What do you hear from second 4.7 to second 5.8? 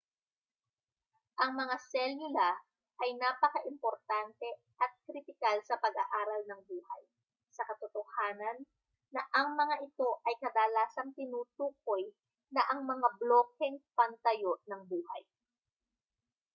at kritikal sa